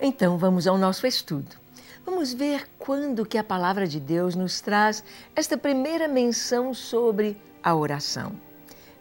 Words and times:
Então 0.00 0.36
vamos 0.38 0.66
ao 0.66 0.76
nosso 0.76 1.06
estudo. 1.06 1.56
Vamos 2.04 2.34
ver 2.34 2.68
quando 2.78 3.24
que 3.24 3.38
a 3.38 3.44
palavra 3.44 3.86
de 3.86 3.98
Deus 3.98 4.34
nos 4.34 4.60
traz 4.60 5.02
esta 5.34 5.56
primeira 5.56 6.06
menção 6.06 6.74
sobre 6.74 7.36
a 7.62 7.74
oração. 7.74 8.32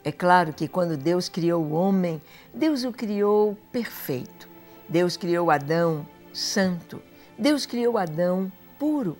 É 0.04 0.12
claro 0.12 0.54
que 0.54 0.68
quando 0.68 0.96
Deus 0.96 1.28
criou 1.28 1.64
o 1.64 1.74
homem, 1.74 2.22
Deus 2.54 2.84
o 2.84 2.92
criou 2.92 3.58
perfeito. 3.72 4.48
Deus 4.88 5.18
criou 5.18 5.50
Adão 5.50 6.06
santo. 6.34 7.02
Deus 7.38 7.66
criou 7.66 7.98
Adão 7.98 8.52
puro. 8.78 9.18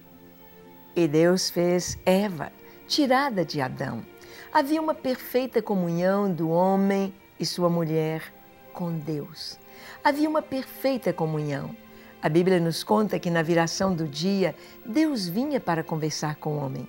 E 0.96 1.08
Deus 1.08 1.50
fez 1.50 1.98
Eva, 2.06 2.52
tirada 2.88 3.44
de 3.44 3.60
Adão. 3.62 4.04
Havia 4.54 4.82
uma 4.82 4.94
perfeita 4.94 5.62
comunhão 5.62 6.32
do 6.32 6.50
homem 6.50 7.14
e 7.40 7.46
sua 7.46 7.70
mulher 7.70 8.22
com 8.72 8.98
Deus. 8.98 9.58
Havia 10.04 10.30
uma 10.30 10.42
perfeita 10.42 11.12
comunhão. 11.14 11.76
A 12.22 12.30
Bíblia 12.30 12.60
nos 12.60 12.84
conta 12.84 13.20
que 13.20 13.30
na 13.30 13.42
viração 13.42 13.94
do 13.94 14.08
dia, 14.08 14.56
Deus 14.86 15.28
vinha 15.28 15.60
para 15.60 15.84
conversar 15.84 16.36
com 16.36 16.54
o 16.54 16.66
homem. 16.66 16.88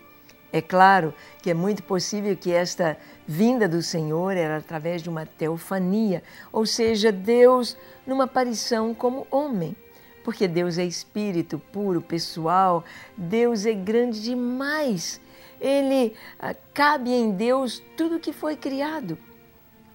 É 0.52 0.62
claro 0.62 1.12
que 1.42 1.50
é 1.50 1.54
muito 1.54 1.82
possível 1.82 2.36
que 2.36 2.52
esta 2.52 2.96
vinda 3.26 3.66
do 3.66 3.82
Senhor 3.82 4.36
era 4.36 4.58
através 4.58 5.02
de 5.02 5.08
uma 5.08 5.26
teofania, 5.26 6.22
ou 6.52 6.64
seja, 6.64 7.10
Deus 7.10 7.76
numa 8.06 8.22
aparição 8.22 8.94
como 8.94 9.26
homem. 9.32 9.74
Porque 10.22 10.46
Deus 10.46 10.78
é 10.78 10.84
espírito 10.84 11.58
puro, 11.58 12.00
pessoal, 12.00 12.84
Deus 13.16 13.66
é 13.66 13.72
grande 13.72 14.22
demais. 14.22 15.20
Ele 15.60 16.14
ah, 16.38 16.54
cabe 16.72 17.10
em 17.10 17.32
Deus 17.32 17.82
tudo 17.96 18.20
que 18.20 18.32
foi 18.32 18.54
criado. 18.54 19.18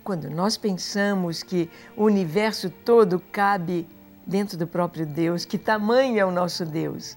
Quando 0.10 0.28
nós 0.28 0.58
pensamos 0.58 1.44
que 1.44 1.70
o 1.96 2.06
universo 2.06 2.72
todo 2.84 3.20
cabe 3.32 3.88
dentro 4.26 4.58
do 4.58 4.66
próprio 4.66 5.06
Deus, 5.06 5.46
que 5.46 5.56
tamanho 5.56 6.18
é 6.18 6.26
o 6.26 6.32
nosso 6.32 6.66
Deus? 6.66 7.16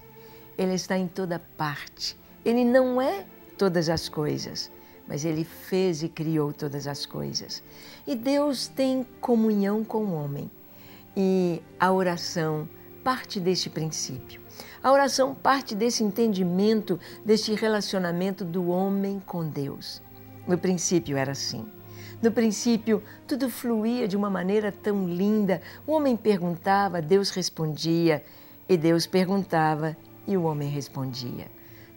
Ele 0.55 0.75
está 0.75 0.95
em 0.95 1.07
toda 1.07 1.39
parte. 1.57 2.15
Ele 2.45 2.63
não 2.63 3.01
é 3.01 3.25
todas 3.57 3.89
as 3.89 4.07
coisas, 4.07 4.69
mas 5.07 5.25
ele 5.25 5.43
fez 5.43 6.03
e 6.03 6.07
criou 6.07 6.53
todas 6.53 6.85
as 6.85 7.03
coisas. 7.03 7.63
E 8.05 8.13
Deus 8.13 8.67
tem 8.67 9.03
comunhão 9.19 9.83
com 9.83 10.05
o 10.05 10.13
homem. 10.13 10.51
E 11.17 11.63
a 11.79 11.91
oração 11.91 12.69
parte 13.03 13.39
deste 13.39 13.71
princípio. 13.71 14.39
A 14.83 14.91
oração 14.91 15.33
parte 15.33 15.73
desse 15.73 16.03
entendimento, 16.03 16.99
deste 17.25 17.55
relacionamento 17.55 18.45
do 18.45 18.67
homem 18.67 19.19
com 19.25 19.49
Deus. 19.49 19.99
No 20.47 20.59
princípio 20.59 21.17
era 21.17 21.31
assim. 21.31 21.65
No 22.23 22.31
princípio, 22.31 23.03
tudo 23.27 23.49
fluía 23.49 24.07
de 24.07 24.15
uma 24.15 24.29
maneira 24.29 24.71
tão 24.71 25.05
linda. 25.05 25.61
O 25.85 25.91
homem 25.91 26.15
perguntava, 26.15 27.01
Deus 27.01 27.29
respondia, 27.31 28.23
e 28.69 28.77
Deus 28.77 29.05
perguntava 29.05 29.97
e 30.25 30.37
o 30.37 30.43
homem 30.43 30.69
respondia. 30.69 31.51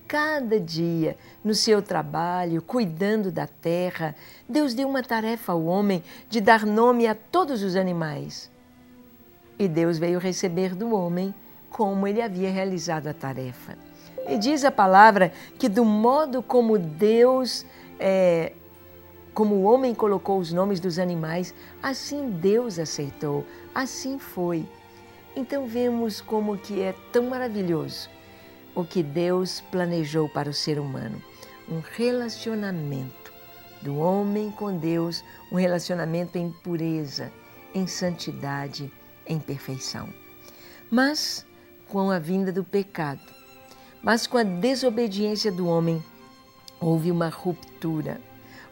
Cada 0.09 0.59
dia, 0.59 1.17
no 1.45 1.55
seu 1.55 1.81
trabalho, 1.81 2.61
cuidando 2.61 3.31
da 3.31 3.47
terra, 3.47 4.17
Deus 4.49 4.75
deu 4.75 4.89
uma 4.89 5.01
tarefa 5.01 5.53
ao 5.53 5.65
homem 5.65 6.03
de 6.29 6.41
dar 6.41 6.67
nome 6.67 7.07
a 7.07 7.15
todos 7.15 7.63
os 7.63 7.77
animais. 7.77 8.51
E 9.57 9.69
Deus 9.69 9.97
veio 9.97 10.19
receber 10.19 10.75
do 10.75 10.93
homem 10.93 11.33
como 11.71 12.05
ele 12.05 12.21
havia 12.21 12.51
realizado 12.51 13.07
a 13.07 13.15
tarefa. 13.15 13.79
E 14.29 14.37
diz 14.37 14.65
a 14.65 14.73
palavra 14.73 15.31
que, 15.57 15.69
do 15.69 15.85
modo 15.85 16.43
como 16.43 16.77
Deus 16.77 17.65
é, 18.01 18.55
como 19.37 19.55
o 19.57 19.65
homem 19.65 19.95
colocou 19.95 20.39
os 20.39 20.51
nomes 20.51 20.81
dos 20.81 20.99
animais, 20.99 21.55
assim 21.83 22.31
Deus 22.31 22.79
aceitou, 22.79 23.45
assim 23.75 24.19
foi. 24.19 24.67
Então 25.37 25.67
vemos 25.67 26.23
como 26.23 26.57
que 26.57 26.81
é 26.81 26.95
tão 27.13 27.25
maravilhoso 27.25 28.09
o 28.75 28.83
que 28.83 29.03
Deus 29.03 29.61
planejou 29.71 30.27
para 30.27 30.49
o 30.49 30.55
ser 30.55 30.81
humano, 30.81 31.23
um 31.69 31.81
relacionamento 31.81 33.31
do 33.83 33.99
homem 33.99 34.51
com 34.51 34.75
Deus, 34.75 35.23
um 35.53 35.57
relacionamento 35.57 36.39
em 36.39 36.51
pureza, 36.51 37.31
em 37.75 37.87
santidade, 37.87 38.91
em 39.27 39.39
perfeição. 39.39 40.09
Mas 40.91 41.45
com 41.91 42.11
a 42.11 42.19
vinda 42.19 42.51
do 42.51 42.65
pecado, 42.65 43.21
mas 44.03 44.27
com 44.27 44.39
a 44.39 44.43
desobediência 44.43 45.53
do 45.53 45.67
homem, 45.67 46.03
houve 46.81 47.11
uma 47.11 47.29
ruptura 47.29 48.19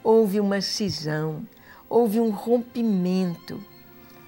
houve 0.05 0.39
uma 0.39 0.61
cisão, 0.61 1.49
houve 1.89 2.21
um 2.21 2.29
rompimento. 2.29 3.59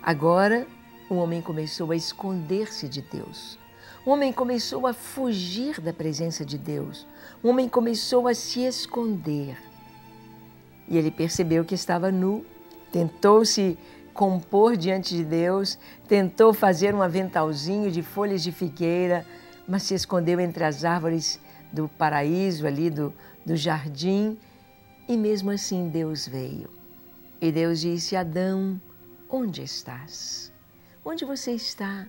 Agora, 0.03 0.67
o 1.11 1.17
homem 1.17 1.43
começou 1.43 1.93
a 1.93 1.97
esconder-se 1.97 2.89
de 2.89 3.03
Deus. 3.03 3.59
O 4.05 4.11
homem 4.11 4.33
começou 4.33 4.87
a 4.87 4.95
fugir 4.95 5.81
da 5.81 5.93
presença 5.93 6.45
de 6.45 6.57
Deus. 6.57 7.07
O 7.43 7.49
homem 7.49 7.69
começou 7.69 8.27
a 8.27 8.35
se 8.35 8.61
esconder. 8.61 9.59
E 10.89 10.97
ele 10.97 11.11
percebeu 11.11 11.65
que 11.65 11.75
estava 11.75 12.11
nu, 12.11 12.47
tentou 12.91 13.45
se 13.45 13.77
compor 14.15 14.77
diante 14.77 15.15
de 15.15 15.25
Deus, 15.25 15.79
tentou 16.09 16.55
fazer 16.55 16.95
um 16.95 17.03
aventalzinho 17.03 17.91
de 17.91 18.03
folhas 18.03 18.43
de 18.43 18.51
figueira, 18.51 19.27
mas 19.69 19.83
se 19.83 19.95
escondeu 19.95 20.41
entre 20.41 20.65
as 20.65 20.85
árvores 20.85 21.39
do 21.71 21.89
paraíso 21.89 22.67
ali 22.67 22.89
do, 22.89 23.13
do 23.45 23.57
jardim 23.57 24.39
e 25.09 25.17
mesmo 25.17 25.51
assim 25.51 25.89
Deus 25.89 26.27
veio. 26.27 26.69
E 27.41 27.53
Deus 27.53 27.81
disse: 27.81 28.17
Adão, 28.17 28.81
onde 29.29 29.63
estás? 29.63 30.53
Onde 31.05 31.25
você 31.25 31.53
está? 31.53 32.07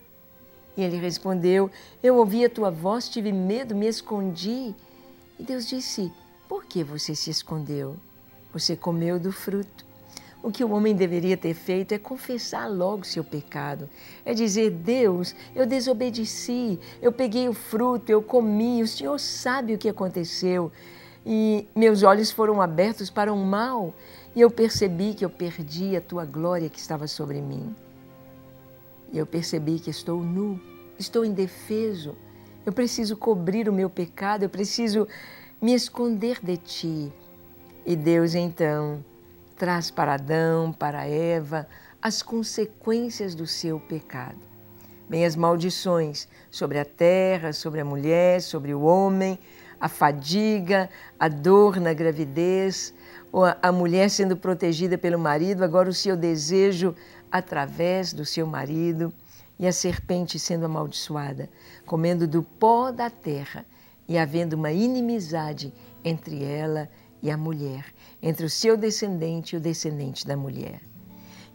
E 0.75 0.81
ele 0.81 0.97
respondeu: 0.97 1.69
Eu 2.02 2.18
ouvi 2.18 2.46
a 2.46 2.50
tua 2.50 2.72
voz, 2.72 3.09
tive 3.09 3.31
medo, 3.31 3.75
me 3.75 3.88
escondi. 3.88 4.74
E 5.38 5.44
Deus 5.44 5.68
disse: 5.68 6.12
Por 6.47 6.66
que 6.66 6.84
você 6.84 7.13
se 7.13 7.30
escondeu? 7.30 7.97
Você 8.53 8.75
comeu 8.75 9.19
do 9.19 9.31
fruto. 9.31 9.86
O 10.41 10.52
que 10.52 10.63
o 10.63 10.72
homem 10.72 10.96
deveria 10.96 11.36
ter 11.36 11.53
feito 11.53 11.91
é 11.94 11.97
confessar 11.97 12.68
logo 12.68 13.06
seu 13.06 13.24
pecado. 13.24 13.90
É 14.24 14.34
dizer: 14.34 14.72
Deus, 14.72 15.36
eu 15.56 15.66
desobedeci, 15.66 16.80
eu 17.02 17.12
peguei 17.12 17.50
o 17.50 17.53
fruto, 17.53 18.12
eu 18.12 18.22
comi, 18.22 18.81
o 18.81 18.88
Senhor 18.88 19.19
sabe 19.19 19.74
o 19.74 19.78
que 19.78 19.90
aconteceu 19.90 20.72
e 21.30 21.68
meus 21.76 22.04
olhos 22.04 22.32
foram 22.32 22.62
abertos 22.62 23.10
para 23.10 23.34
o 23.34 23.36
mal 23.36 23.94
e 24.34 24.40
eu 24.40 24.50
percebi 24.50 25.14
que 25.14 25.26
eu 25.26 25.30
perdi 25.30 25.94
a 25.94 26.00
tua 26.00 26.24
glória 26.24 26.70
que 26.70 26.80
estava 26.80 27.06
sobre 27.06 27.42
mim. 27.42 27.76
E 29.12 29.18
eu 29.18 29.26
percebi 29.26 29.78
que 29.78 29.90
estou 29.90 30.24
nu, 30.24 30.58
estou 30.98 31.26
indefeso, 31.26 32.16
eu 32.66 32.72
preciso 32.72 33.18
cobrir 33.18 33.68
o 33.68 33.74
meu 33.74 33.90
pecado, 33.90 34.44
eu 34.44 34.50
preciso 34.50 35.06
me 35.62 35.74
esconder 35.74 36.40
de 36.42 36.56
ti. 36.56 37.12
E 37.86 37.94
Deus 37.94 38.34
então 38.34 39.04
traz 39.58 39.92
para 39.92 40.14
Adão, 40.14 40.72
para 40.72 41.06
Eva, 41.06 41.68
as 42.02 42.22
consequências 42.22 43.36
do 43.36 43.46
seu 43.46 43.82
pecado. 43.82 44.38
Vem 45.10 45.26
as 45.26 45.36
maldições 45.36 46.26
sobre 46.50 46.80
a 46.80 46.86
terra, 46.86 47.52
sobre 47.52 47.82
a 47.82 47.86
mulher, 47.86 48.42
sobre 48.42 48.74
o 48.74 48.82
homem, 48.82 49.38
a 49.80 49.88
fadiga, 49.88 50.90
a 51.20 51.28
dor 51.28 51.80
na 51.80 51.94
gravidez, 51.94 52.94
a 53.62 53.72
mulher 53.72 54.10
sendo 54.10 54.36
protegida 54.36 54.98
pelo 54.98 55.20
marido, 55.20 55.64
agora 55.64 55.90
o 55.90 55.94
seu 55.94 56.16
desejo 56.16 56.96
através 57.32 58.14
do 58.14 58.26
seu 58.26 58.48
marido, 58.48 59.14
e 59.60 59.68
a 59.68 59.72
serpente 59.72 60.38
sendo 60.38 60.66
amaldiçoada, 60.66 61.50
comendo 61.86 62.28
do 62.28 62.44
pó 62.44 62.92
da 62.92 63.10
terra 63.10 63.66
e 64.08 64.18
havendo 64.18 64.54
uma 64.54 64.72
inimizade 64.72 65.74
entre 66.04 66.44
ela 66.44 66.90
e 67.22 67.32
a 67.32 67.38
mulher, 67.38 67.86
entre 68.22 68.46
o 68.46 68.50
seu 68.50 68.78
descendente 68.78 69.56
e 69.56 69.58
o 69.58 69.62
descendente 69.62 70.28
da 70.28 70.38
mulher. 70.38 70.80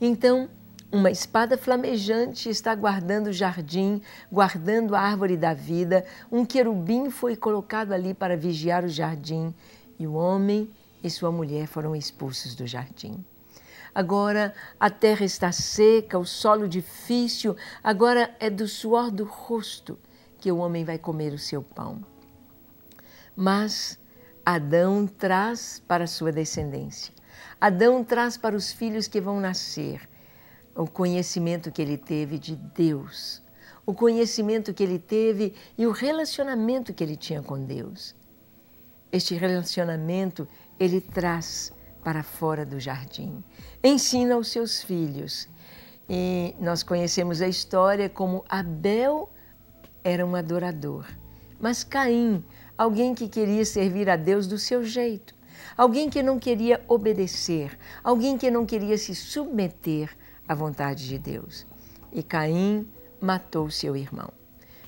Então, 0.01 0.49
uma 0.93 1.11
espada 1.11 1.57
flamejante 1.57 2.51
está 2.51 2.75
guardando 2.75 3.29
o 3.29 3.33
jardim, 3.33 4.03
guardando 4.31 4.95
a 4.95 5.01
árvore 5.01 5.39
da 5.39 5.55
vida. 5.55 6.05
Um 6.31 6.45
querubim 6.45 7.09
foi 7.09 7.35
colocado 7.35 7.93
ali 7.93 8.13
para 8.13 8.37
vigiar 8.37 8.85
o 8.85 8.89
jardim 8.89 9.55
e 9.99 10.07
o 10.07 10.13
homem 10.13 10.71
e 11.03 11.09
sua 11.09 11.33
mulher 11.33 11.67
foram 11.67 11.97
expulsos 11.97 12.55
do 12.55 12.67
jardim. 12.67 13.25
Agora 13.95 14.55
a 14.79 14.91
terra 14.91 15.25
está 15.25 15.51
seca, 15.51 16.19
o 16.19 16.27
solo 16.27 16.69
difícil, 16.69 17.57
agora 17.83 18.37
é 18.39 18.51
do 18.51 18.69
suor 18.69 19.11
do 19.11 19.25
rosto 19.25 19.99
que 20.39 20.53
o 20.53 20.59
homem 20.59 20.85
vai 20.85 20.99
comer 20.99 21.33
o 21.33 21.39
seu 21.39 21.63
pão. 21.63 22.05
Mas 23.35 23.99
Adão 24.45 25.07
traz 25.07 25.83
para 25.89 26.07
sua 26.07 26.31
descendência. 26.31 27.15
Adão 27.59 28.05
traz 28.05 28.37
para 28.37 28.55
os 28.55 28.73
filhos 28.73 29.09
que 29.09 29.21
vão 29.21 29.41
nascer 29.41 30.12
o 30.75 30.87
conhecimento 30.87 31.71
que 31.71 31.83
ele 31.83 31.97
teve 31.97 32.39
de 32.39 32.57
Deus, 32.57 33.43
o 33.85 33.93
conhecimento 33.93 34.73
que 34.73 34.83
ele 34.83 34.99
teve 34.99 35.55
e 35.77 35.87
o 35.87 35.91
relacionamento 35.91 36.93
que 36.95 37.03
ele 37.05 37.17
tinha 37.17 37.43
com 37.43 37.63
Deus. 37.63 38.15
Este 39.11 39.35
relacionamento 39.35 40.49
ele 40.79 41.01
traz 41.01 41.73
para 42.03 42.23
fora 42.23 42.65
do 42.65 42.81
jardim, 42.81 43.45
ensina 43.85 44.35
aos 44.35 44.49
seus 44.49 44.83
filhos 44.83 45.49
E 46.09 46.55
nós 46.59 46.83
conhecemos 46.83 47.41
a 47.41 47.49
história 47.49 48.09
como 48.09 48.45
Abel 48.49 49.31
era 50.03 50.27
um 50.27 50.35
adorador, 50.35 51.07
mas 51.61 51.85
Caim, 51.85 52.45
alguém 52.77 53.15
que 53.15 53.29
queria 53.29 53.65
servir 53.65 54.11
a 54.11 54.17
Deus 54.17 54.47
do 54.47 54.59
seu 54.59 54.83
jeito, 54.85 55.35
alguém 55.77 56.11
que 56.11 56.23
não 56.23 56.39
queria 56.39 56.85
obedecer, 56.89 57.79
alguém 58.03 58.37
que 58.37 58.51
não 58.51 58.67
queria 58.67 58.99
se 58.99 59.15
submeter 59.15 60.11
à 60.47 60.55
vontade 60.55 61.09
de 61.09 61.19
Deus. 61.19 61.67
E 62.13 62.23
Caim 62.23 62.87
matou 63.21 63.71
seu 63.71 63.97
irmão. 63.97 64.31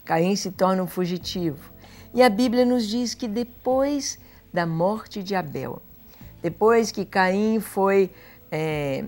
Caim 0.04 0.36
se 0.36 0.50
torna 0.50 0.82
um 0.82 0.86
fugitivo. 0.86 1.72
E 2.12 2.22
a 2.22 2.28
Bíblia 2.28 2.64
nos 2.64 2.86
diz 2.86 3.14
que 3.14 3.26
depois 3.26 4.18
da 4.52 4.66
morte 4.66 5.22
de 5.22 5.34
Abel, 5.34 5.82
depois 6.42 6.92
que 6.92 7.04
Caim 7.04 7.58
foi 7.58 8.10
é, 8.52 9.04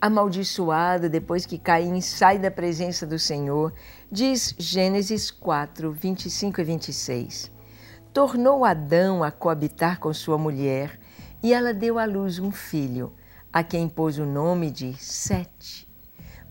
amaldiçoado, 0.00 1.08
depois 1.08 1.46
que 1.46 1.56
Caim 1.56 2.00
sai 2.00 2.38
da 2.38 2.50
presença 2.50 3.06
do 3.06 3.18
Senhor, 3.18 3.72
diz 4.10 4.54
Gênesis 4.58 5.30
4, 5.30 5.92
25 5.92 6.60
e 6.60 6.64
26. 6.64 7.50
Tornou 8.12 8.64
Adão 8.64 9.22
a 9.22 9.30
coabitar 9.30 10.00
com 10.00 10.12
sua 10.12 10.36
mulher 10.36 10.98
e 11.42 11.54
ela 11.54 11.72
deu 11.72 11.98
à 11.98 12.04
luz 12.04 12.38
um 12.38 12.50
filho, 12.50 13.12
a 13.52 13.62
quem 13.62 13.88
pôs 13.88 14.18
o 14.18 14.24
nome 14.24 14.70
de 14.70 14.94
Sete. 14.94 15.86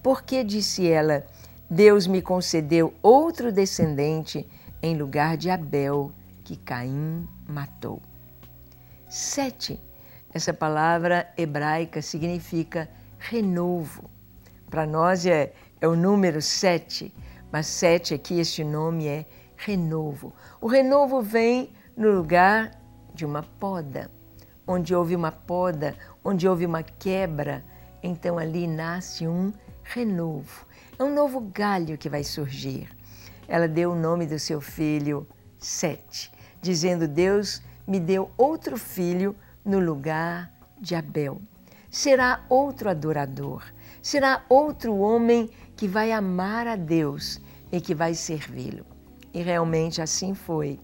Porque, 0.03 0.43
disse 0.43 0.87
ela, 0.87 1.25
Deus 1.69 2.05
me 2.05 2.21
concedeu 2.21 2.93
outro 3.01 3.51
descendente 3.51 4.47
em 4.81 4.97
lugar 4.97 5.37
de 5.37 5.49
Abel, 5.49 6.11
que 6.43 6.55
Caim 6.55 7.27
matou. 7.47 8.01
Sete, 9.09 9.79
essa 10.33 10.53
palavra 10.53 11.31
hebraica 11.37 12.01
significa 12.01 12.89
renovo. 13.19 14.09
Para 14.69 14.85
nós 14.85 15.25
é, 15.25 15.53
é 15.79 15.87
o 15.87 15.95
número 15.95 16.41
sete, 16.41 17.13
mas 17.51 17.67
sete 17.67 18.13
aqui, 18.13 18.39
este 18.39 18.63
nome 18.63 19.07
é 19.07 19.25
renovo. 19.57 20.33
O 20.59 20.67
renovo 20.67 21.21
vem 21.21 21.71
no 21.95 22.11
lugar 22.11 22.71
de 23.13 23.25
uma 23.25 23.43
poda. 23.43 24.09
Onde 24.65 24.95
houve 24.95 25.15
uma 25.15 25.31
poda, 25.31 25.95
onde 26.23 26.47
houve 26.47 26.65
uma 26.65 26.83
quebra, 26.83 27.63
então 28.01 28.37
ali 28.37 28.67
nasce 28.67 29.27
um 29.27 29.51
renovo. 29.83 30.65
É 30.97 31.03
um 31.03 31.13
novo 31.13 31.41
galho 31.41 31.97
que 31.97 32.09
vai 32.09 32.23
surgir. 32.23 32.89
Ela 33.47 33.67
deu 33.67 33.91
o 33.91 33.95
nome 33.95 34.25
do 34.25 34.39
seu 34.39 34.61
filho 34.61 35.27
Sete, 35.57 36.31
dizendo: 36.61 37.07
Deus 37.07 37.61
me 37.87 37.99
deu 37.99 38.31
outro 38.37 38.77
filho 38.77 39.35
no 39.63 39.79
lugar 39.79 40.51
de 40.79 40.95
Abel. 40.95 41.41
Será 41.89 42.43
outro 42.49 42.89
adorador, 42.89 43.63
será 44.01 44.43
outro 44.49 44.95
homem 44.97 45.49
que 45.75 45.87
vai 45.87 46.11
amar 46.11 46.65
a 46.65 46.75
Deus 46.75 47.41
e 47.71 47.79
que 47.79 47.93
vai 47.93 48.13
servi-lo. 48.13 48.85
E 49.33 49.41
realmente 49.41 50.01
assim 50.01 50.33
foi. 50.33 50.79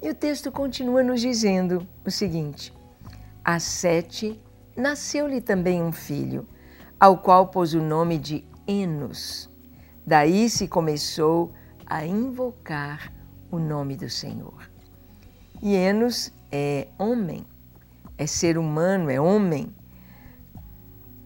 E 0.00 0.08
o 0.10 0.14
texto 0.14 0.52
continua 0.52 1.02
nos 1.02 1.20
dizendo 1.20 1.86
o 2.04 2.10
seguinte: 2.10 2.72
A 3.44 3.58
Sete 3.58 4.40
nasceu-lhe 4.78 5.40
também 5.40 5.82
um 5.82 5.90
filho, 5.90 6.46
ao 7.00 7.18
qual 7.18 7.48
pôs 7.48 7.74
o 7.74 7.82
nome 7.82 8.16
de 8.16 8.44
Enos. 8.66 9.50
Daí 10.06 10.48
se 10.48 10.68
começou 10.68 11.52
a 11.84 12.06
invocar 12.06 13.12
o 13.50 13.58
nome 13.58 13.96
do 13.96 14.08
Senhor. 14.08 14.70
E 15.60 15.74
Enos 15.74 16.32
é 16.52 16.86
homem, 16.96 17.44
é 18.16 18.26
ser 18.26 18.56
humano, 18.56 19.10
é 19.10 19.20
homem. 19.20 19.74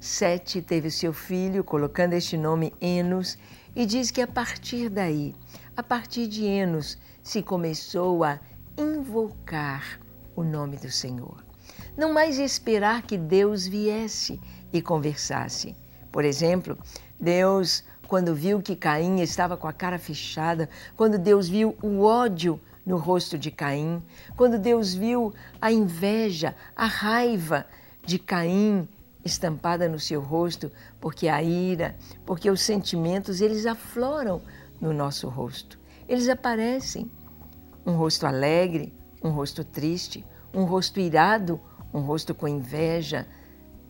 Sete 0.01 0.63
teve 0.63 0.91
seu 0.91 1.13
filho, 1.13 1.63
colocando 1.63 2.15
este 2.15 2.39
nome 2.39 2.73
Enos, 2.81 3.37
e 3.77 3.85
diz 3.85 4.11
que 4.11 4.23
a 4.23 4.27
partir 4.27 4.89
daí, 4.89 5.35
a 5.77 5.83
partir 5.83 6.27
de 6.27 6.45
Enos, 6.47 6.99
se 7.23 7.43
começou 7.43 8.25
a 8.25 8.41
invocar 8.79 10.01
o 10.35 10.43
nome 10.43 10.79
do 10.79 10.91
Senhor. 10.91 11.52
Não 11.97 12.13
mais 12.13 12.39
esperar 12.39 13.03
que 13.03 13.19
Deus 13.19 13.67
viesse 13.67 14.41
e 14.73 14.81
conversasse. 14.81 15.77
Por 16.11 16.25
exemplo, 16.25 16.79
Deus, 17.21 17.85
quando 18.09 18.35
viu 18.35 18.63
que 18.63 18.77
Caim 18.77 19.21
estava 19.21 19.57
com 19.57 19.67
a 19.67 19.73
cara 19.73 19.99
fechada, 19.99 20.69
quando 20.97 21.19
Deus 21.19 21.49
viu 21.49 21.77
o 21.83 22.03
ódio 22.03 22.61
no 22.85 22.97
rosto 22.97 23.39
de 23.39 23.51
Caim, 23.51 24.03
quando 24.37 24.59
Deus 24.59 24.95
viu 24.95 25.33
a 25.61 25.71
inveja, 25.71 26.55
a 26.75 26.87
raiva 26.87 27.67
de 28.05 28.19
Caim 28.19 28.89
estampada 29.25 29.89
no 29.89 30.01
seu 30.01 30.21
rosto, 30.21 30.71
porque 31.01 31.29
a 31.29 31.43
ira, 31.43 31.95
porque 32.27 32.51
os 32.51 32.61
sentimentos, 32.61 33.41
eles 33.41 33.67
afloram 33.67 34.43
no 34.81 34.93
nosso 34.93 35.29
rosto. 35.29 35.79
Eles 36.09 36.29
aparecem. 36.29 37.11
Um 37.85 37.93
rosto 37.93 38.27
alegre, 38.27 38.93
um 39.23 39.31
rosto 39.31 39.65
triste, 39.65 40.25
um 40.55 40.65
rosto 40.65 41.01
irado, 41.01 41.61
um 41.93 42.01
rosto 42.01 42.35
com 42.35 42.49
inveja, 42.49 43.27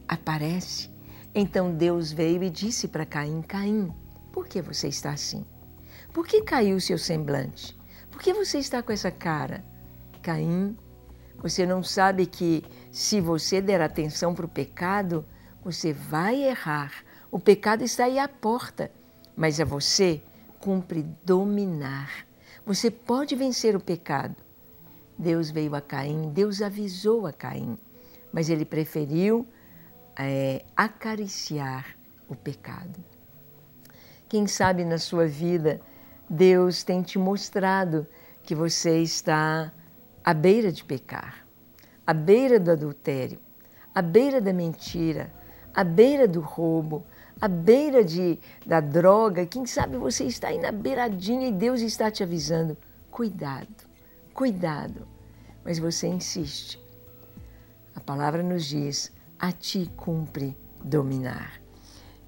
aparece. 0.09 0.91
Então 1.35 1.75
Deus 1.75 2.13
veio 2.13 2.43
e 2.43 2.51
disse 2.51 2.89
para 2.89 3.07
Caim: 3.07 3.43
Caim, 3.43 3.93
por 4.33 4.47
que 4.47 4.61
você 4.61 4.89
está 4.89 5.11
assim? 5.11 5.45
Por 6.13 6.27
que 6.27 6.43
caiu 6.43 6.77
o 6.77 6.81
seu 6.81 6.99
semblante? 6.99 7.79
Por 8.11 8.21
que 8.21 8.35
você 8.35 8.59
está 8.59 8.83
com 8.83 8.93
essa 8.93 9.11
cara? 9.11 9.65
Caim, 10.23 10.77
você 11.39 11.65
não 11.67 11.83
sabe 11.83 12.27
que 12.27 12.63
se 12.91 13.21
você 13.21 13.61
der 13.61 13.81
atenção 13.81 14.35
para 14.35 14.47
o 14.47 14.49
pecado, 14.49 15.25
você 15.65 15.93
vai 15.93 16.43
errar. 16.43 16.93
O 17.31 17.39
pecado 17.39 17.83
está 17.83 18.05
aí 18.05 18.19
à 18.19 18.29
porta, 18.29 18.91
mas 19.35 19.59
a 19.59 19.65
você 19.65 20.23
cumpre 20.61 21.03
dominar. 21.25 22.27
Você 22.65 22.91
pode 22.91 23.35
vencer 23.35 23.75
o 23.75 23.81
pecado. 23.81 24.37
Deus 25.19 25.51
veio 25.51 25.75
a 25.75 25.81
Caim, 25.81 26.31
Deus 26.31 26.63
avisou 26.63 27.27
a 27.27 27.33
Caim, 27.33 27.77
mas 28.33 28.49
ele 28.49 28.65
preferiu 28.65 29.47
é, 30.19 30.65
acariciar 30.77 31.97
o 32.29 32.35
pecado. 32.35 33.03
Quem 34.29 34.47
sabe 34.47 34.85
na 34.85 34.99
sua 34.99 35.27
vida 35.27 35.81
Deus 36.29 36.83
tem 36.83 37.03
te 37.03 37.19
mostrado 37.19 38.07
que 38.43 38.55
você 38.55 39.03
está 39.03 39.73
à 40.25 40.33
beira 40.33 40.73
de 40.73 40.83
pecar, 40.83 41.47
à 42.07 42.15
beira 42.15 42.59
do 42.59 42.71
adultério, 42.71 43.39
à 43.95 44.01
beira 44.01 44.41
da 44.41 44.53
mentira, 44.53 45.31
à 45.75 45.85
beira 45.85 46.27
do 46.27 46.41
roubo, 46.41 47.05
à 47.41 47.49
beira 47.49 48.03
de, 48.03 48.39
da 48.65 48.81
droga. 48.81 49.45
Quem 49.45 49.67
sabe 49.67 49.97
você 49.97 50.25
está 50.25 50.49
aí 50.49 50.59
na 50.59 50.73
beiradinha 50.73 51.49
e 51.49 51.53
Deus 51.53 51.81
está 51.81 52.11
te 52.11 52.23
avisando: 52.23 52.77
cuidado, 53.11 53.87
cuidado. 54.33 55.07
Mas 55.65 55.79
você 55.79 56.09
insiste. 56.09 56.82
A 57.95 58.01
palavra 58.01 58.43
nos 58.43 58.65
diz: 58.67 59.13
a 59.39 59.51
ti 59.51 59.91
cumpre 59.97 60.57
dominar. 60.85 61.61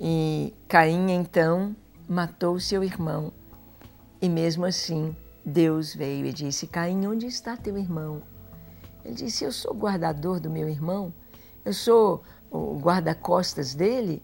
E 0.01 0.53
Caim 0.67 1.13
então 1.13 1.77
matou 2.09 2.59
seu 2.59 2.83
irmão. 2.83 3.33
E 4.21 4.29
mesmo 4.29 4.65
assim, 4.65 5.17
Deus 5.45 5.95
veio 5.95 6.27
e 6.27 6.33
disse: 6.33 6.67
Caim, 6.67 7.07
onde 7.07 7.27
está 7.27 7.57
teu 7.57 7.79
irmão? 7.79 8.23
Ele 9.05 9.15
disse: 9.15 9.45
Eu 9.45 9.53
sou 9.53 9.75
guardador 9.75 10.41
do 10.41 10.51
meu 10.51 10.69
irmão, 10.69 11.13
eu 11.65 11.73
sou 11.73 12.23
o 12.51 12.79
guarda-costas 12.79 13.75
dele. 13.75 14.23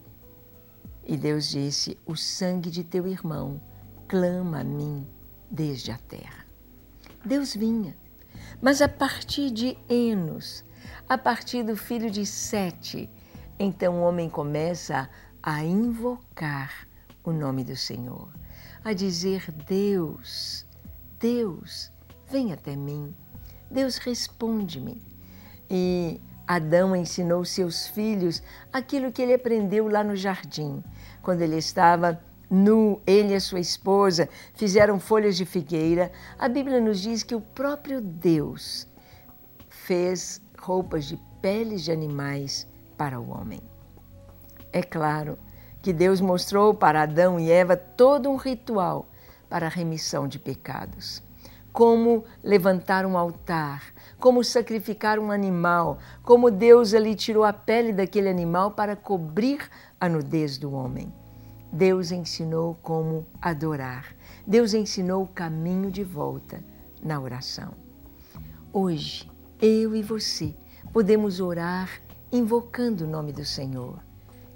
E 1.04 1.16
Deus 1.16 1.48
disse: 1.48 1.98
O 2.06 2.16
sangue 2.16 2.70
de 2.70 2.82
teu 2.82 3.06
irmão 3.06 3.60
clama 4.08 4.60
a 4.60 4.64
mim 4.64 5.06
desde 5.50 5.92
a 5.92 5.98
terra. 5.98 6.44
Deus 7.24 7.54
vinha, 7.54 7.96
mas 8.60 8.80
a 8.80 8.88
partir 8.88 9.50
de 9.50 9.76
Enos, 9.88 10.64
a 11.10 11.18
partir 11.18 11.64
do 11.64 11.76
filho 11.76 12.08
de 12.08 12.24
Sete, 12.24 13.10
então 13.58 13.96
o 13.96 14.02
homem 14.02 14.30
começa 14.30 15.10
a 15.42 15.64
invocar 15.64 16.86
o 17.24 17.32
nome 17.32 17.64
do 17.64 17.74
Senhor, 17.74 18.32
a 18.84 18.92
dizer: 18.92 19.50
Deus, 19.66 20.64
Deus, 21.18 21.90
vem 22.30 22.52
até 22.52 22.76
mim. 22.76 23.12
Deus 23.68 23.96
responde-me. 23.96 25.02
E 25.68 26.20
Adão 26.46 26.94
ensinou 26.94 27.44
seus 27.44 27.88
filhos 27.88 28.40
aquilo 28.72 29.10
que 29.10 29.20
ele 29.20 29.34
aprendeu 29.34 29.88
lá 29.88 30.04
no 30.04 30.14
jardim, 30.14 30.80
quando 31.22 31.42
ele 31.42 31.56
estava 31.56 32.22
nu, 32.48 33.02
ele 33.04 33.32
e 33.32 33.34
a 33.34 33.40
sua 33.40 33.58
esposa 33.58 34.28
fizeram 34.54 35.00
folhas 35.00 35.36
de 35.36 35.44
figueira. 35.44 36.12
A 36.38 36.48
Bíblia 36.48 36.80
nos 36.80 37.00
diz 37.00 37.24
que 37.24 37.34
o 37.34 37.40
próprio 37.40 38.00
Deus 38.00 38.86
fez 39.68 40.40
roupas 40.60 41.06
de 41.06 41.16
peles 41.40 41.82
de 41.82 41.92
animais 41.92 42.66
para 42.96 43.18
o 43.18 43.30
homem. 43.30 43.60
É 44.72 44.82
claro 44.82 45.38
que 45.82 45.92
Deus 45.92 46.20
mostrou 46.20 46.74
para 46.74 47.02
Adão 47.02 47.40
e 47.40 47.50
Eva 47.50 47.76
todo 47.76 48.28
um 48.28 48.36
ritual 48.36 49.08
para 49.48 49.66
a 49.66 49.70
remissão 49.70 50.28
de 50.28 50.38
pecados. 50.38 51.22
Como 51.72 52.24
levantar 52.42 53.06
um 53.06 53.16
altar, 53.16 53.82
como 54.18 54.44
sacrificar 54.44 55.18
um 55.18 55.30
animal, 55.30 55.98
como 56.22 56.50
Deus 56.50 56.92
ali 56.92 57.14
tirou 57.14 57.44
a 57.44 57.52
pele 57.52 57.92
daquele 57.92 58.28
animal 58.28 58.72
para 58.72 58.94
cobrir 58.96 59.70
a 59.98 60.08
nudez 60.08 60.58
do 60.58 60.72
homem. 60.72 61.12
Deus 61.72 62.10
ensinou 62.10 62.76
como 62.82 63.26
adorar. 63.40 64.14
Deus 64.46 64.74
ensinou 64.74 65.22
o 65.22 65.28
caminho 65.28 65.90
de 65.90 66.02
volta 66.02 66.62
na 67.02 67.20
oração. 67.20 67.72
Hoje, 68.72 69.29
eu 69.62 69.94
e 69.94 70.02
você 70.02 70.54
podemos 70.90 71.38
orar 71.38 72.00
invocando 72.32 73.04
o 73.04 73.08
nome 73.08 73.30
do 73.30 73.44
Senhor. 73.44 74.02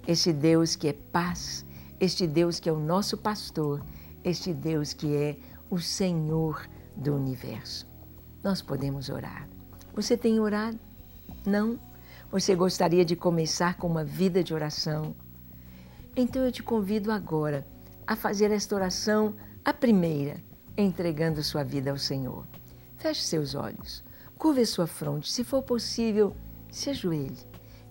Este 0.09 0.33
Deus 0.33 0.77
que 0.77 0.89
é 0.89 0.93
paz, 0.93 1.65
este 2.01 2.27
Deus 2.27 2.59
que 2.59 2.69
é 2.71 2.73
o 2.73 2.79
nosso 2.79 3.19
pastor, 3.19 3.85
este 4.23 4.55
Deus 4.55 4.95
que 4.95 5.15
é 5.15 5.37
o 5.69 5.79
Senhor 5.79 6.67
do 6.97 7.15
universo. 7.15 7.87
Nós 8.43 8.63
podemos 8.63 9.11
orar. 9.11 9.47
Você 9.95 10.17
tem 10.17 10.41
orado? 10.41 10.79
Não? 11.45 11.79
Você 12.31 12.55
gostaria 12.55 13.05
de 13.05 13.15
começar 13.15 13.77
com 13.77 13.87
uma 13.87 14.05
vida 14.05 14.43
de 14.43 14.55
oração? 14.55 15.15
Então 16.17 16.43
eu 16.43 16.51
te 16.51 16.63
convido 16.63 17.13
agora 17.13 17.67
a 18.07 18.17
fazer 18.17 18.51
esta 18.51 18.75
oração, 18.75 19.35
a 19.65 19.73
primeira, 19.73 20.37
entregando 20.77 21.43
sua 21.43 21.63
vida 21.63 21.91
ao 21.91 21.99
Senhor. 21.99 22.47
Feche 22.97 23.23
seus 23.23 23.55
olhos, 23.55 24.03
curve 24.39 24.67
sua 24.67 24.87
fronte, 24.87 25.33
se 25.33 25.45
for 25.45 25.63
possível, 25.63 26.35
se 26.71 26.91
ajoelhe 26.91 27.39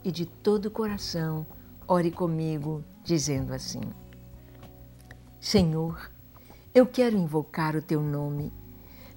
e 0.04 0.12
de 0.12 0.26
todo 0.26 0.66
o 0.66 0.72
coração 0.72 1.46
ore 1.88 2.12
comigo, 2.12 2.84
dizendo 3.04 3.54
assim: 3.54 3.82
Senhor, 5.40 6.12
eu 6.74 6.86
quero 6.86 7.18
invocar 7.18 7.76
o 7.76 7.82
teu 7.82 8.02
nome. 8.02 8.52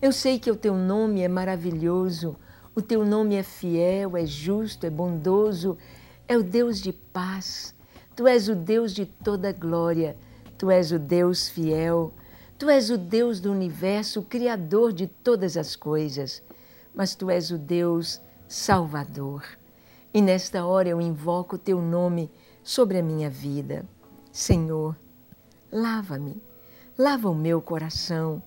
Eu 0.01 0.13
sei 0.13 0.39
que 0.39 0.51
o 0.51 0.57
teu 0.57 0.75
nome 0.75 1.23
é 1.23 1.29
maravilhoso, 1.29 2.37
o 2.75 2.83
teu 2.83 3.05
nome 3.05 3.35
é 3.35 3.43
fiel, 3.43 4.17
é 4.17 4.27
justo, 4.27 4.85
é 4.85 4.91
bondoso, 4.91 5.79
é 6.29 6.37
o 6.37 6.43
Deus 6.43 6.81
de 6.81 6.93
paz. 6.93 7.75
Tu 8.15 8.27
és 8.27 8.49
o 8.49 8.55
Deus 8.55 8.93
de 8.93 9.07
toda 9.07 9.53
glória, 9.53 10.17
tu 10.59 10.71
és 10.71 10.93
o 10.93 10.99
Deus 10.99 11.49
fiel, 11.49 12.13
tu 12.59 12.69
és 12.69 12.91
o 12.91 12.99
Deus 12.99 13.41
do 13.41 13.51
universo, 13.51 14.21
o 14.21 14.25
Criador 14.25 14.93
de 14.93 15.07
todas 15.07 15.57
as 15.57 15.75
coisas, 15.77 16.43
mas 16.97 17.15
tu 17.15 17.31
és 17.31 17.51
o 17.51 17.59
Deus 17.59 18.23
Salvador. 18.49 19.45
E 20.15 20.23
nesta 20.23 20.65
hora 20.65 20.89
eu 20.89 20.99
invoco 20.99 21.57
o 21.57 21.59
teu 21.59 21.83
nome 21.83 22.31
sobre 22.65 22.99
a 22.99 23.03
minha 23.03 23.29
vida. 23.29 23.85
Senhor, 24.33 24.97
lava-me, 25.71 26.43
lava 26.99 27.29
o 27.29 27.35
meu 27.35 27.61
coração, 27.61 28.43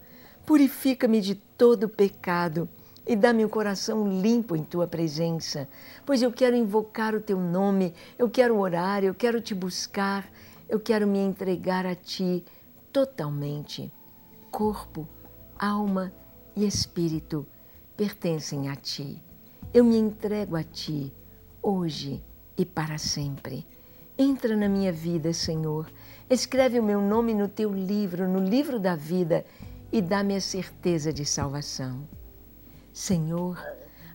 purifica-me 0.48 1.22
de 1.22 1.36
todo 1.36 1.88
pecado 1.88 2.68
e 3.06 3.15
dá-me 3.15 3.46
um 3.46 3.50
coração 3.50 4.20
limpo 4.20 4.56
em 4.56 4.63
tua 4.63 4.88
presença, 4.88 5.68
pois 6.06 6.22
eu 6.22 6.32
quero 6.32 6.56
invocar 6.56 7.13
o 7.13 7.22
teu 7.22 7.39
nome, 7.39 7.94
eu 8.18 8.29
quero 8.29 8.58
orar, 8.58 9.03
eu 9.03 9.13
quero 9.13 9.41
te 9.41 9.53
buscar, 9.53 10.27
eu 10.68 10.79
quero 10.79 11.08
me 11.08 11.20
entregar 11.20 11.86
a 11.86 11.96
ti 11.96 12.44
totalmente. 12.91 13.91
Corpo, 14.51 15.08
alma 15.58 16.12
e 16.56 16.65
espírito 16.65 17.46
pertencem 18.00 18.70
a 18.70 18.77
ti. 18.77 19.22
Eu 19.74 19.84
me 19.84 19.98
entrego 19.98 20.56
a 20.56 20.63
ti 20.63 21.13
hoje 21.62 22.24
e 22.58 22.63
para 22.63 22.98
sempre. 22.98 23.68
Entra 24.18 24.56
na 24.56 24.70
minha 24.70 24.89
vida, 24.89 25.34
Senhor. 25.34 25.91
Escreve 26.29 26.79
o 26.79 26.84
meu 26.84 27.01
nome 27.01 27.34
no 27.34 27.50
teu 27.50 27.74
livro, 27.74 28.25
no 28.25 28.39
livro 28.39 28.79
da 28.79 28.96
vida, 28.96 29.46
e 29.91 30.01
dá-me 30.01 30.34
a 30.34 30.39
certeza 30.39 31.12
de 31.12 31.25
salvação. 31.25 32.08
Senhor, 32.94 33.62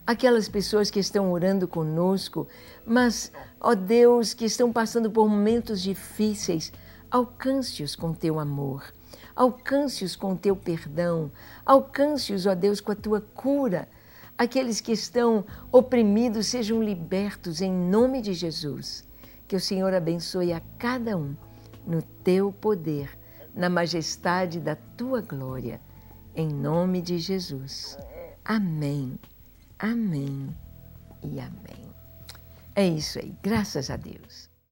aquelas 0.03 0.49
pessoas 0.49 0.89
que 0.89 0.99
estão 0.99 1.31
orando 1.31 1.67
conosco, 1.67 2.47
mas, 2.87 3.31
ó 3.59 3.75
Deus, 3.75 4.33
que 4.33 4.45
estão 4.45 4.73
passando 4.73 5.11
por 5.11 5.29
momentos 5.29 5.79
difíceis, 5.79 6.73
alcance-os 7.11 7.95
com 7.95 8.15
teu 8.15 8.39
amor, 8.39 8.91
alcance-os 9.35 10.15
com 10.15 10.35
teu 10.35 10.55
perdão, 10.55 11.31
alcance-os, 11.65 12.45
ó 12.45 12.55
Deus, 12.55 12.79
com 12.79 12.91
a 12.91 12.95
tua 12.95 13.21
cura. 13.21 13.87
Aqueles 14.37 14.81
que 14.81 14.91
estão 14.91 15.45
oprimidos 15.71 16.47
sejam 16.47 16.81
libertos 16.81 17.61
em 17.61 17.71
nome 17.71 18.21
de 18.21 18.33
Jesus. 18.33 19.07
Que 19.47 19.55
o 19.55 19.59
Senhor 19.59 19.93
abençoe 19.93 20.53
a 20.53 20.61
cada 20.77 21.17
um 21.17 21.35
no 21.85 22.01
teu 22.01 22.51
poder, 22.51 23.17
na 23.53 23.69
majestade 23.69 24.59
da 24.59 24.75
tua 24.75 25.21
glória. 25.21 25.79
Em 26.35 26.49
nome 26.49 27.01
de 27.01 27.17
Jesus. 27.17 27.97
Amém, 28.43 29.17
amém 29.79 30.55
e 31.23 31.39
amém. 31.39 31.85
É 32.75 32.85
isso 32.85 33.19
aí, 33.19 33.33
graças 33.41 33.89
a 33.89 33.95
Deus. 33.95 34.54